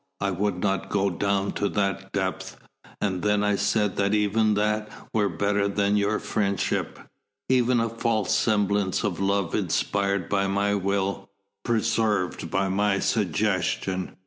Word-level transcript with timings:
I 0.19 0.31
would 0.31 0.57
not 0.57 0.89
go 0.89 1.11
down 1.11 1.51
to 1.51 1.69
that 1.69 2.11
depth. 2.11 2.57
And 2.99 3.21
then 3.21 3.43
I 3.43 3.55
said 3.55 3.97
that 3.97 4.15
even 4.15 4.55
that 4.55 4.89
were 5.13 5.29
better 5.29 5.67
than 5.67 5.95
your 5.95 6.17
friendship, 6.17 6.97
even 7.49 7.79
a 7.79 7.87
false 7.87 8.33
semblance 8.35 9.03
of 9.03 9.19
love 9.19 9.53
inspired 9.53 10.27
by 10.27 10.47
my 10.47 10.73
will, 10.73 11.29
preserved 11.63 12.49
by 12.49 12.67
my 12.67 12.97
suggestion. 12.97 14.15